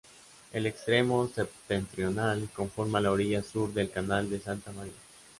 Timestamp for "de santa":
4.31-4.71